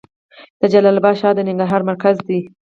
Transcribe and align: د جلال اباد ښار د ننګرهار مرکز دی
د 0.59 0.61
جلال 0.73 0.95
اباد 0.99 1.15
ښار 1.21 1.33
د 1.35 1.39
ننګرهار 1.47 1.81
مرکز 1.89 2.15
دی 2.27 2.39